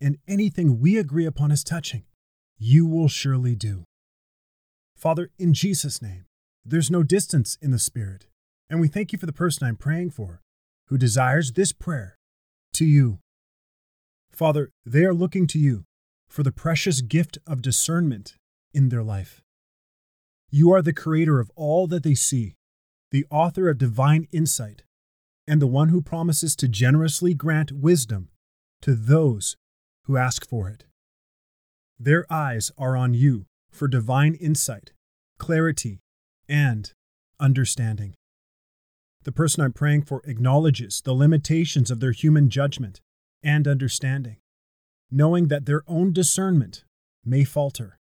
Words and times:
and 0.00 0.18
anything 0.28 0.80
we 0.80 0.98
agree 0.98 1.26
upon 1.26 1.50
as 1.50 1.64
touching, 1.64 2.04
you 2.58 2.86
will 2.86 3.08
surely 3.08 3.54
do. 3.54 3.84
Father, 4.96 5.30
in 5.38 5.54
Jesus' 5.54 6.00
name, 6.00 6.24
there's 6.64 6.90
no 6.90 7.02
distance 7.02 7.56
in 7.60 7.70
the 7.70 7.78
Spirit, 7.78 8.26
and 8.68 8.80
we 8.80 8.88
thank 8.88 9.12
you 9.12 9.18
for 9.18 9.26
the 9.26 9.32
person 9.32 9.66
I'm 9.66 9.76
praying 9.76 10.10
for 10.10 10.40
who 10.88 10.98
desires 10.98 11.52
this 11.52 11.72
prayer 11.72 12.16
to 12.74 12.84
you. 12.84 13.18
Father, 14.32 14.70
they 14.84 15.04
are 15.04 15.14
looking 15.14 15.46
to 15.48 15.58
you 15.58 15.84
for 16.28 16.42
the 16.42 16.52
precious 16.52 17.00
gift 17.00 17.38
of 17.46 17.62
discernment 17.62 18.34
in 18.74 18.88
their 18.88 19.02
life. 19.02 19.42
You 20.50 20.72
are 20.72 20.82
the 20.82 20.92
creator 20.92 21.40
of 21.40 21.50
all 21.56 21.86
that 21.86 22.02
they 22.02 22.14
see, 22.14 22.54
the 23.10 23.26
author 23.30 23.68
of 23.68 23.78
divine 23.78 24.26
insight, 24.32 24.82
and 25.46 25.62
the 25.62 25.66
one 25.66 25.88
who 25.88 26.02
promises 26.02 26.56
to 26.56 26.68
generously 26.68 27.34
grant 27.34 27.72
wisdom 27.72 28.28
to 28.82 28.94
those 28.94 29.56
who 30.06 30.16
ask 30.16 30.48
for 30.48 30.68
it. 30.68 30.84
Their 31.98 32.30
eyes 32.32 32.70
are 32.78 32.96
on 32.96 33.14
you 33.14 33.46
for 33.70 33.88
divine 33.88 34.34
insight, 34.34 34.92
clarity, 35.38 36.00
and 36.48 36.92
understanding. 37.40 38.14
The 39.24 39.32
person 39.32 39.62
I'm 39.62 39.72
praying 39.72 40.02
for 40.02 40.22
acknowledges 40.24 41.00
the 41.00 41.12
limitations 41.12 41.90
of 41.90 42.00
their 42.00 42.12
human 42.12 42.48
judgment 42.48 43.00
and 43.42 43.66
understanding, 43.66 44.36
knowing 45.10 45.48
that 45.48 45.66
their 45.66 45.82
own 45.88 46.12
discernment 46.12 46.84
may 47.24 47.44
falter. 47.44 47.98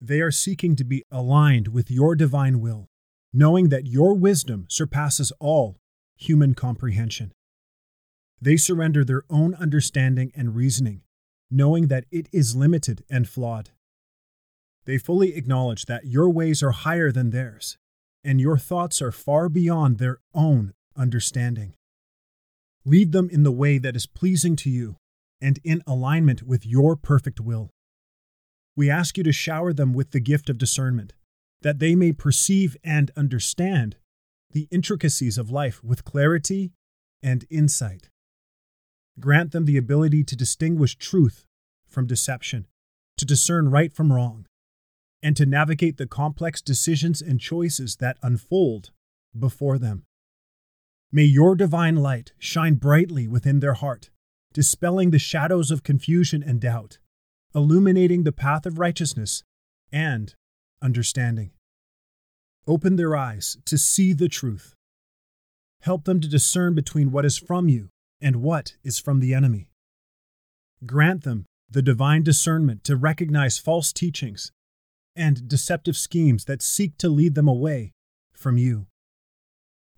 They 0.00 0.20
are 0.20 0.30
seeking 0.30 0.76
to 0.76 0.84
be 0.84 1.02
aligned 1.10 1.68
with 1.68 1.90
your 1.90 2.14
divine 2.14 2.60
will, 2.60 2.86
knowing 3.32 3.68
that 3.68 3.86
your 3.86 4.14
wisdom 4.14 4.66
surpasses 4.68 5.32
all 5.40 5.76
human 6.16 6.54
comprehension. 6.54 7.32
They 8.44 8.58
surrender 8.58 9.06
their 9.06 9.22
own 9.30 9.54
understanding 9.54 10.30
and 10.36 10.54
reasoning, 10.54 11.00
knowing 11.50 11.86
that 11.86 12.04
it 12.10 12.28
is 12.30 12.54
limited 12.54 13.02
and 13.08 13.26
flawed. 13.26 13.70
They 14.84 14.98
fully 14.98 15.34
acknowledge 15.34 15.86
that 15.86 16.04
your 16.04 16.28
ways 16.28 16.62
are 16.62 16.72
higher 16.72 17.10
than 17.10 17.30
theirs, 17.30 17.78
and 18.22 18.42
your 18.42 18.58
thoughts 18.58 19.00
are 19.00 19.10
far 19.12 19.48
beyond 19.48 19.96
their 19.96 20.18
own 20.34 20.74
understanding. 20.94 21.72
Lead 22.84 23.12
them 23.12 23.30
in 23.30 23.44
the 23.44 23.50
way 23.50 23.78
that 23.78 23.96
is 23.96 24.04
pleasing 24.04 24.56
to 24.56 24.68
you 24.68 24.96
and 25.40 25.58
in 25.64 25.82
alignment 25.86 26.42
with 26.42 26.66
your 26.66 26.96
perfect 26.96 27.40
will. 27.40 27.70
We 28.76 28.90
ask 28.90 29.16
you 29.16 29.24
to 29.24 29.32
shower 29.32 29.72
them 29.72 29.94
with 29.94 30.10
the 30.10 30.20
gift 30.20 30.50
of 30.50 30.58
discernment, 30.58 31.14
that 31.62 31.78
they 31.78 31.94
may 31.94 32.12
perceive 32.12 32.76
and 32.84 33.10
understand 33.16 33.96
the 34.50 34.68
intricacies 34.70 35.38
of 35.38 35.50
life 35.50 35.82
with 35.82 36.04
clarity 36.04 36.72
and 37.22 37.46
insight. 37.48 38.10
Grant 39.20 39.52
them 39.52 39.64
the 39.64 39.76
ability 39.76 40.24
to 40.24 40.36
distinguish 40.36 40.96
truth 40.96 41.46
from 41.86 42.06
deception, 42.06 42.66
to 43.16 43.24
discern 43.24 43.70
right 43.70 43.92
from 43.92 44.12
wrong, 44.12 44.46
and 45.22 45.36
to 45.36 45.46
navigate 45.46 45.96
the 45.96 46.06
complex 46.06 46.60
decisions 46.60 47.22
and 47.22 47.40
choices 47.40 47.96
that 47.96 48.18
unfold 48.22 48.90
before 49.38 49.78
them. 49.78 50.04
May 51.12 51.24
your 51.24 51.54
divine 51.54 51.96
light 51.96 52.32
shine 52.38 52.74
brightly 52.74 53.28
within 53.28 53.60
their 53.60 53.74
heart, 53.74 54.10
dispelling 54.52 55.10
the 55.10 55.18
shadows 55.18 55.70
of 55.70 55.84
confusion 55.84 56.42
and 56.42 56.60
doubt, 56.60 56.98
illuminating 57.54 58.24
the 58.24 58.32
path 58.32 58.66
of 58.66 58.80
righteousness 58.80 59.44
and 59.92 60.34
understanding. 60.82 61.52
Open 62.66 62.96
their 62.96 63.16
eyes 63.16 63.56
to 63.64 63.78
see 63.78 64.12
the 64.12 64.28
truth. 64.28 64.74
Help 65.82 66.04
them 66.04 66.20
to 66.20 66.28
discern 66.28 66.74
between 66.74 67.12
what 67.12 67.24
is 67.24 67.38
from 67.38 67.68
you 67.68 67.90
and 68.20 68.36
what 68.36 68.74
is 68.82 68.98
from 68.98 69.20
the 69.20 69.34
enemy. 69.34 69.68
Grant 70.86 71.24
them 71.24 71.46
the 71.70 71.82
divine 71.82 72.22
discernment 72.22 72.84
to 72.84 72.96
recognize 72.96 73.58
false 73.58 73.92
teachings 73.92 74.52
and 75.16 75.48
deceptive 75.48 75.96
schemes 75.96 76.44
that 76.44 76.62
seek 76.62 76.96
to 76.98 77.08
lead 77.08 77.34
them 77.34 77.48
away 77.48 77.92
from 78.32 78.58
you. 78.58 78.86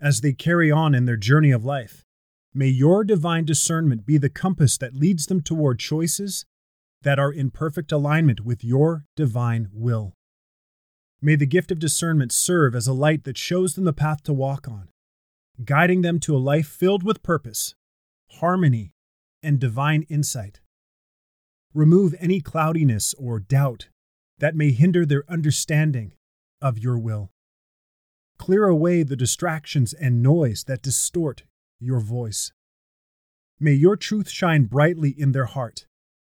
As 0.00 0.20
they 0.20 0.32
carry 0.32 0.70
on 0.70 0.94
in 0.94 1.06
their 1.06 1.16
journey 1.16 1.50
of 1.50 1.64
life, 1.64 2.04
may 2.52 2.68
your 2.68 3.04
divine 3.04 3.44
discernment 3.44 4.06
be 4.06 4.18
the 4.18 4.28
compass 4.28 4.76
that 4.78 4.94
leads 4.94 5.26
them 5.26 5.40
toward 5.40 5.78
choices 5.78 6.44
that 7.02 7.18
are 7.18 7.32
in 7.32 7.50
perfect 7.50 7.92
alignment 7.92 8.40
with 8.44 8.64
your 8.64 9.04
divine 9.16 9.68
will. 9.72 10.12
May 11.22 11.36
the 11.36 11.46
gift 11.46 11.70
of 11.70 11.78
discernment 11.78 12.32
serve 12.32 12.74
as 12.74 12.86
a 12.86 12.92
light 12.92 13.24
that 13.24 13.38
shows 13.38 13.74
them 13.74 13.84
the 13.84 13.92
path 13.92 14.22
to 14.24 14.32
walk 14.32 14.68
on, 14.68 14.88
guiding 15.64 16.02
them 16.02 16.20
to 16.20 16.36
a 16.36 16.38
life 16.38 16.66
filled 16.66 17.02
with 17.02 17.22
purpose 17.22 17.74
harmony, 18.40 18.92
and 19.42 19.58
divine 19.58 20.02
insight. 20.08 20.60
Remove 21.74 22.14
any 22.18 22.40
cloudiness 22.40 23.14
or 23.14 23.38
doubt 23.38 23.88
that 24.38 24.56
may 24.56 24.72
hinder 24.72 25.04
their 25.04 25.24
understanding 25.28 26.12
of 26.60 26.78
your 26.78 26.98
will. 26.98 27.30
Clear 28.38 28.66
away 28.66 29.02
the 29.02 29.16
distractions 29.16 29.92
and 29.92 30.22
noise 30.22 30.64
that 30.64 30.82
distort 30.82 31.44
your 31.78 32.00
voice. 32.00 32.52
May 33.58 33.72
your 33.72 33.96
truth 33.96 34.28
shine 34.28 34.64
brightly 34.64 35.10
in 35.10 35.32
their 35.32 35.46
heart 35.46 35.86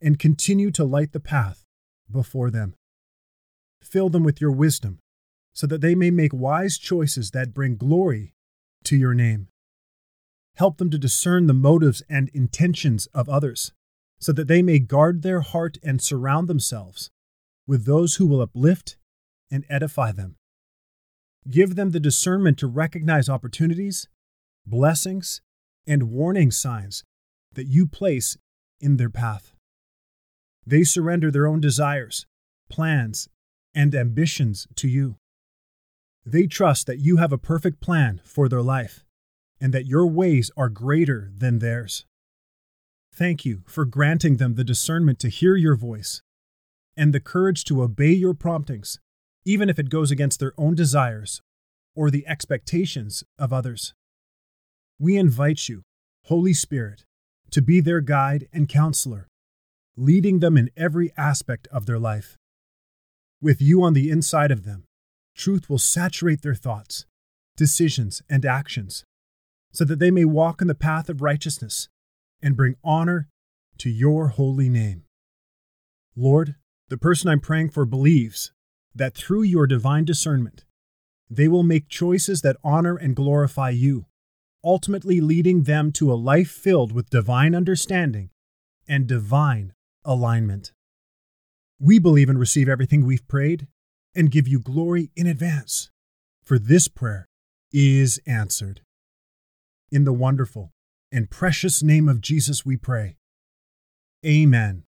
and 0.00 0.18
continue 0.18 0.70
to 0.72 0.84
light 0.84 1.12
the 1.12 1.20
path 1.20 1.64
before 2.10 2.50
them. 2.50 2.74
Fill 3.82 4.08
them 4.08 4.24
with 4.24 4.40
your 4.40 4.52
wisdom 4.52 4.98
so 5.52 5.66
that 5.66 5.80
they 5.80 5.94
may 5.94 6.10
make 6.10 6.32
wise 6.32 6.78
choices 6.78 7.32
that 7.32 7.52
bring 7.52 7.76
glory 7.76 8.34
to 8.84 8.96
your 8.96 9.14
name. 9.14 9.48
Help 10.60 10.76
them 10.76 10.90
to 10.90 10.98
discern 10.98 11.46
the 11.46 11.54
motives 11.54 12.02
and 12.10 12.28
intentions 12.34 13.06
of 13.14 13.30
others, 13.30 13.72
so 14.20 14.30
that 14.30 14.46
they 14.46 14.60
may 14.60 14.78
guard 14.78 15.22
their 15.22 15.40
heart 15.40 15.78
and 15.82 16.02
surround 16.02 16.48
themselves 16.48 17.10
with 17.66 17.86
those 17.86 18.16
who 18.16 18.26
will 18.26 18.42
uplift 18.42 18.98
and 19.50 19.64
edify 19.70 20.12
them. 20.12 20.36
Give 21.48 21.76
them 21.76 21.92
the 21.92 21.98
discernment 21.98 22.58
to 22.58 22.66
recognize 22.66 23.26
opportunities, 23.26 24.06
blessings, 24.66 25.40
and 25.86 26.10
warning 26.10 26.50
signs 26.50 27.04
that 27.54 27.66
you 27.66 27.86
place 27.86 28.36
in 28.80 28.98
their 28.98 29.08
path. 29.08 29.54
They 30.66 30.84
surrender 30.84 31.30
their 31.30 31.46
own 31.46 31.62
desires, 31.62 32.26
plans, 32.68 33.30
and 33.74 33.94
ambitions 33.94 34.68
to 34.76 34.88
you. 34.88 35.16
They 36.26 36.46
trust 36.46 36.86
that 36.86 36.98
you 36.98 37.16
have 37.16 37.32
a 37.32 37.38
perfect 37.38 37.80
plan 37.80 38.20
for 38.26 38.46
their 38.46 38.60
life 38.60 39.04
and 39.60 39.74
that 39.74 39.86
your 39.86 40.06
ways 40.06 40.50
are 40.56 40.68
greater 40.68 41.30
than 41.36 41.58
theirs. 41.58 42.04
Thank 43.12 43.44
you 43.44 43.62
for 43.66 43.84
granting 43.84 44.36
them 44.36 44.54
the 44.54 44.64
discernment 44.64 45.18
to 45.20 45.28
hear 45.28 45.56
your 45.56 45.76
voice 45.76 46.22
and 46.96 47.12
the 47.12 47.20
courage 47.20 47.64
to 47.64 47.82
obey 47.82 48.12
your 48.12 48.34
promptings, 48.34 48.98
even 49.44 49.68
if 49.68 49.78
it 49.78 49.90
goes 49.90 50.10
against 50.10 50.40
their 50.40 50.52
own 50.56 50.74
desires 50.74 51.42
or 51.94 52.10
the 52.10 52.26
expectations 52.26 53.24
of 53.38 53.52
others. 53.52 53.94
We 54.98 55.16
invite 55.16 55.68
you, 55.68 55.82
Holy 56.26 56.54
Spirit, 56.54 57.04
to 57.50 57.60
be 57.60 57.80
their 57.80 58.00
guide 58.00 58.48
and 58.52 58.68
counselor, 58.68 59.28
leading 59.96 60.38
them 60.38 60.56
in 60.56 60.70
every 60.76 61.12
aspect 61.16 61.68
of 61.72 61.86
their 61.86 61.98
life. 61.98 62.36
With 63.42 63.60
you 63.60 63.82
on 63.82 63.94
the 63.94 64.10
inside 64.10 64.50
of 64.50 64.64
them, 64.64 64.84
truth 65.34 65.68
will 65.68 65.78
saturate 65.78 66.42
their 66.42 66.54
thoughts, 66.54 67.06
decisions, 67.56 68.22
and 68.28 68.44
actions 68.44 69.04
so 69.72 69.84
that 69.84 69.98
they 69.98 70.10
may 70.10 70.24
walk 70.24 70.60
in 70.60 70.68
the 70.68 70.74
path 70.74 71.08
of 71.08 71.22
righteousness 71.22 71.88
and 72.42 72.56
bring 72.56 72.76
honor 72.82 73.28
to 73.78 73.90
your 73.90 74.28
holy 74.28 74.68
name. 74.68 75.04
Lord, 76.16 76.56
the 76.88 76.98
person 76.98 77.28
I'm 77.28 77.40
praying 77.40 77.70
for 77.70 77.86
believes 77.86 78.52
that 78.94 79.14
through 79.14 79.42
your 79.42 79.66
divine 79.66 80.04
discernment, 80.04 80.64
they 81.28 81.46
will 81.46 81.62
make 81.62 81.88
choices 81.88 82.42
that 82.42 82.56
honor 82.64 82.96
and 82.96 83.14
glorify 83.14 83.70
you, 83.70 84.06
ultimately 84.64 85.20
leading 85.20 85.62
them 85.62 85.92
to 85.92 86.12
a 86.12 86.14
life 86.14 86.50
filled 86.50 86.92
with 86.92 87.10
divine 87.10 87.54
understanding 87.54 88.30
and 88.88 89.06
divine 89.06 89.72
alignment. 90.04 90.72
We 91.78 91.98
believe 91.98 92.28
and 92.28 92.38
receive 92.38 92.68
everything 92.68 93.06
we've 93.06 93.26
prayed 93.28 93.68
and 94.14 94.30
give 94.30 94.48
you 94.48 94.58
glory 94.58 95.10
in 95.14 95.26
advance, 95.26 95.90
for 96.42 96.58
this 96.58 96.88
prayer 96.88 97.28
is 97.72 98.20
answered. 98.26 98.80
In 99.92 100.04
the 100.04 100.12
wonderful 100.12 100.72
and 101.10 101.28
precious 101.28 101.82
name 101.82 102.08
of 102.08 102.20
Jesus 102.20 102.64
we 102.64 102.76
pray. 102.76 103.16
Amen 104.24 104.84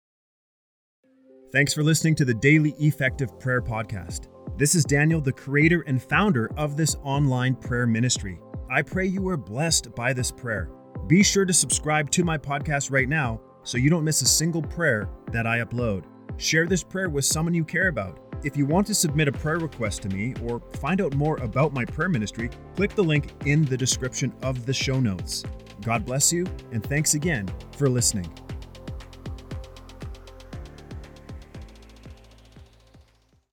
Thanks 1.51 1.73
for 1.73 1.83
listening 1.83 2.15
to 2.15 2.25
the 2.25 2.33
Daily 2.33 2.71
Effective 2.79 3.39
Prayer 3.39 3.61
Podcast. 3.61 4.27
This 4.57 4.75
is 4.75 4.83
Daniel, 4.83 5.21
the 5.21 5.31
creator 5.31 5.83
and 5.87 6.01
founder 6.01 6.51
of 6.57 6.75
this 6.75 6.95
online 7.03 7.55
prayer 7.55 7.87
ministry. 7.87 8.39
I 8.69 8.81
pray 8.81 9.05
you 9.05 9.27
are 9.29 9.37
blessed 9.37 9.95
by 9.95 10.13
this 10.13 10.31
prayer. 10.31 10.69
Be 11.07 11.23
sure 11.23 11.45
to 11.45 11.53
subscribe 11.53 12.11
to 12.11 12.25
my 12.25 12.37
podcast 12.37 12.91
right 12.91 13.07
now 13.07 13.39
so 13.63 13.77
you 13.77 13.89
don't 13.89 14.03
miss 14.03 14.21
a 14.21 14.27
single 14.27 14.61
prayer 14.61 15.09
that 15.31 15.47
I 15.47 15.59
upload. 15.59 16.03
Share 16.37 16.65
this 16.65 16.83
prayer 16.83 17.07
with 17.07 17.23
someone 17.23 17.53
you 17.53 17.63
care 17.63 17.87
about. 17.87 18.26
If 18.43 18.55
you 18.55 18.65
want 18.65 18.85
to 18.87 18.95
submit 18.95 19.27
a 19.27 19.31
prayer 19.31 19.57
request 19.57 20.03
to 20.03 20.09
me 20.09 20.35
or 20.43 20.59
find 20.79 21.01
out 21.01 21.15
more 21.15 21.37
about 21.37 21.73
my 21.73 21.85
prayer 21.85 22.09
ministry, 22.09 22.49
click 22.75 22.93
the 22.93 23.03
link 23.03 23.33
in 23.45 23.65
the 23.65 23.77
description 23.77 24.31
of 24.43 24.65
the 24.65 24.73
show 24.73 24.99
notes. 24.99 25.43
God 25.81 26.05
bless 26.05 26.31
you, 26.31 26.45
and 26.71 26.83
thanks 26.83 27.15
again 27.15 27.47
for 27.71 27.89
listening. 27.89 28.31